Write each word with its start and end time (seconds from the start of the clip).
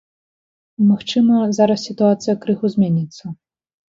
Магчыма, 0.91 1.35
зараз 1.59 1.79
сітуацыя 1.89 2.35
крыху 2.45 2.71
зменіцца. 2.77 3.23